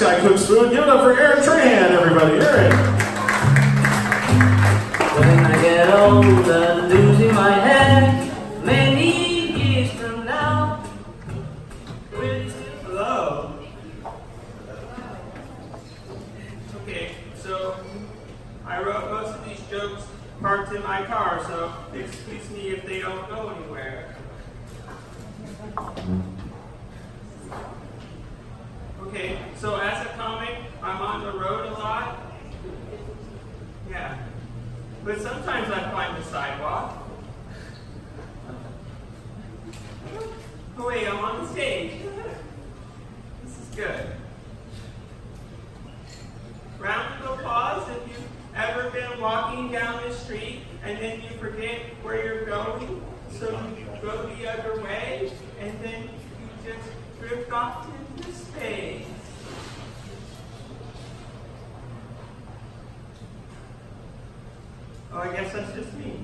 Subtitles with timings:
[0.00, 0.70] next guy cooks food.
[0.70, 2.36] Give it up for Aaron Trahan, everybody.
[2.44, 2.72] Aaron.
[5.18, 10.84] When I get old and losing my head, many years from now,
[12.10, 12.50] will
[12.82, 13.54] Hello.
[16.82, 17.76] Okay, so
[18.66, 20.02] I wrote most of these jokes
[20.40, 24.16] parked in my car, so excuse me if they don't go anywhere.
[29.06, 32.20] Okay, so as a comic, I'm on the road a lot.
[33.88, 34.18] Yeah.
[35.04, 36.98] But sometimes I find the sidewalk.
[40.76, 41.92] Oh wait, I'm on the stage.
[43.44, 44.06] This is good.
[46.80, 48.28] Round of applause if you've
[48.84, 53.86] ever been walking down the street and then you forget where you're going, so you
[54.02, 56.88] go the other way, and then you just
[57.18, 57.88] drift off
[58.18, 59.06] into space.
[65.12, 66.20] Oh, I guess that's just me.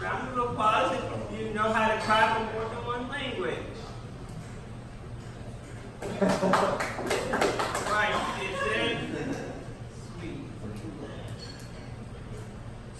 [0.00, 2.00] Round of applause if you know how to
[2.40, 3.58] in more than one language.
[7.92, 9.36] right, is it?
[10.18, 10.38] Sweet.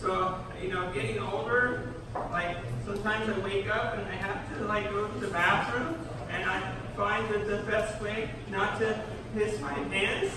[0.00, 1.94] So, you know, getting older,
[2.30, 2.56] like
[3.02, 5.96] sometimes I wake up and I have to like go to the bathroom
[6.30, 9.02] and I find that the best way not to
[9.34, 10.32] piss my pants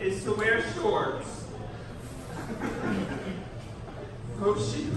[0.00, 1.44] is to wear shorts.
[4.40, 4.94] oh shoot.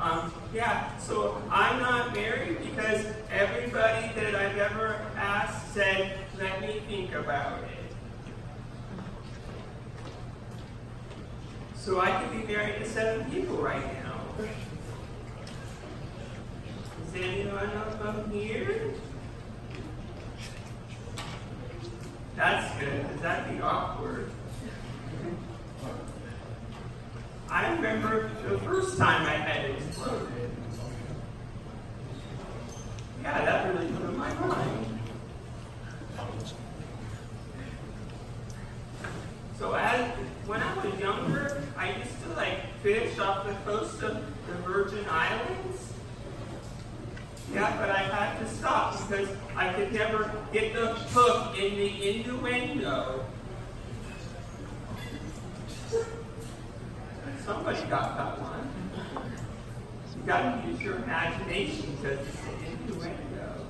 [0.00, 6.82] Um, yeah, so I'm not married because everybody that I've ever asked said, let me
[6.88, 7.78] think about it.
[11.80, 14.20] So I could be married to seven people right now.
[17.06, 18.92] Is anyone them here?
[22.36, 24.30] That's good, because that'd be awkward.
[27.50, 30.50] I remember the first time my head exploded.
[33.22, 35.00] Yeah, that really blew my mind.
[39.58, 40.10] So as
[40.46, 44.14] when I was younger, I used to like fish off the coast of
[44.46, 45.92] the Virgin Islands.
[47.52, 52.08] Yeah, but I had to stop because I could never get the hook in the
[52.08, 53.26] innuendo.
[57.44, 58.70] Somebody got that one.
[60.16, 62.18] You gotta use your imagination an
[62.88, 63.66] innuendo.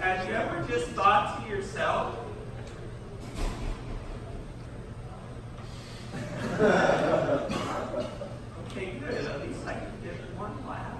[0.00, 2.18] Have you ever just thought to yourself,
[6.58, 8.06] okay,
[8.98, 10.96] good, at least I can get one laugh.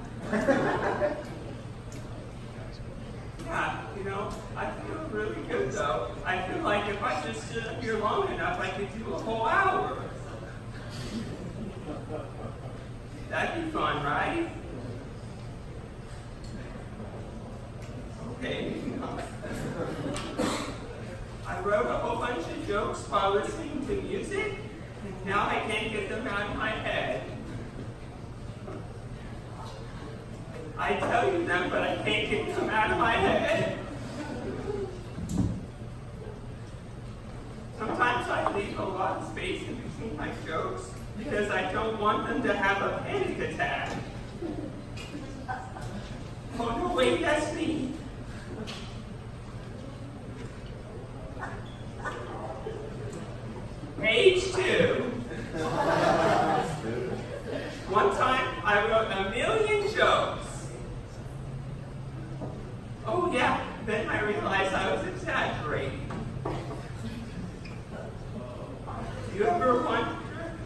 [3.46, 6.10] Yeah, you know, I feel really good though.
[6.26, 9.18] I feel like if I just stood up here long enough, I could do a
[9.18, 9.96] whole hour.
[13.30, 14.50] That'd be fun, right?
[18.32, 18.74] Okay.
[21.46, 24.58] I wrote a whole bunch of jokes while listening to music,
[25.24, 27.22] now I can't get them out of my head.
[30.78, 33.78] I tell you them, but I can't get them out of my head.
[37.78, 42.26] Sometimes I leave a lot of space in between my jokes because I don't want
[42.26, 43.92] them to have a panic attack.
[46.58, 47.92] Oh no, wait, that's me.
[54.06, 55.02] Page two.
[57.90, 60.68] One time I wrote a million jokes.
[63.04, 66.08] Oh yeah, then I realized I was exaggerating.
[69.34, 70.16] You ever wonder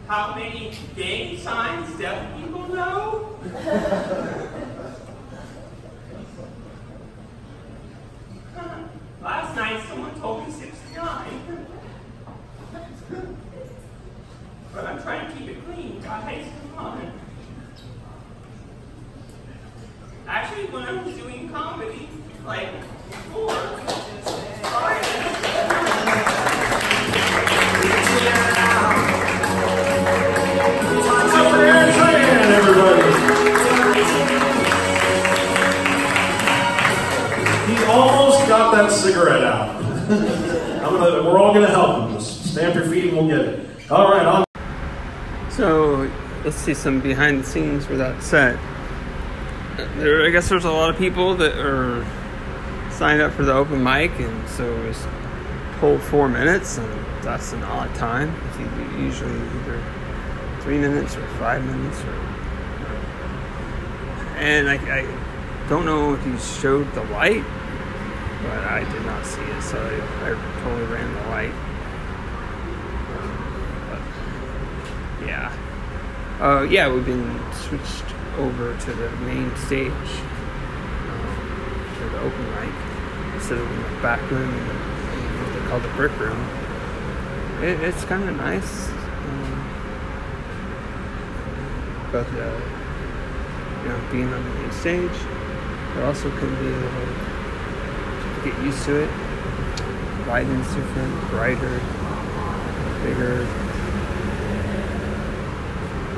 [0.06, 3.38] how many gang signs deaf people know?
[9.22, 11.66] Last night someone told me 69.
[14.72, 16.46] But I'm trying to keep it clean, guys.
[16.74, 17.12] Come on.
[20.60, 22.08] Actually, when I was doing comedy,
[22.44, 23.46] like before,
[31.06, 31.88] What's up for Aaron
[32.52, 33.02] everybody?
[37.72, 39.82] He almost got that cigarette out.
[40.84, 42.18] I'm gonna, we're all gonna help him.
[42.18, 43.90] Just stamp your feet and we'll get it.
[43.90, 44.44] All right, on.
[45.50, 46.10] So
[46.44, 48.58] let's see some behind the scenes for that set.
[49.96, 52.04] There, I guess there's a lot of people that are
[52.90, 55.06] signed up for the open mic, and so it was
[55.78, 56.88] pulled four minutes, and
[57.22, 58.34] that's an odd time.
[58.48, 58.58] It's
[58.98, 59.82] usually either
[60.60, 62.14] three minutes or five minutes, or
[64.36, 67.44] and I, I don't know if you showed the light,
[68.42, 71.54] but I did not see it, so I, I totally ran the light.
[75.20, 75.52] But yeah,
[76.40, 78.04] uh, yeah, we've been switched
[78.38, 79.96] over to the main stage um,
[81.98, 82.74] for the open mic
[83.34, 86.38] instead of in the back room, what they call the brick room.
[87.62, 88.88] It, it's kind of nice.
[88.90, 89.66] Um,
[92.12, 92.60] but uh,
[93.82, 95.16] you know, being on the main stage,
[95.96, 97.14] it also can be a little
[98.44, 99.10] get used to it.
[100.26, 101.80] Lighting's different, brighter,
[103.02, 103.46] bigger,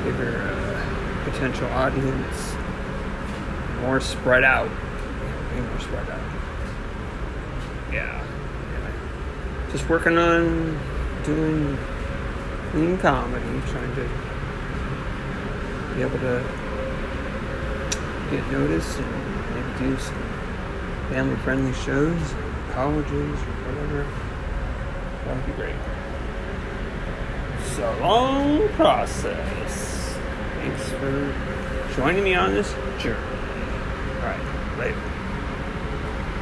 [0.03, 0.62] bigger uh,
[1.33, 2.55] potential audience,
[3.81, 6.21] more spread out, way more spread out.
[7.91, 8.23] Yeah,
[8.71, 9.71] yeah.
[9.71, 10.79] Just working on
[11.23, 11.77] doing
[12.71, 14.09] clean comedy, trying to
[15.95, 16.43] be able to
[18.29, 20.15] get noticed and maybe do some
[21.09, 22.35] family friendly shows,
[22.71, 24.05] colleges, or whatever.
[25.25, 25.75] That would be great.
[27.59, 29.92] It's a long process.
[30.63, 31.35] Thanks for
[31.97, 33.19] joining me on this journey.
[34.21, 35.12] Alright, later.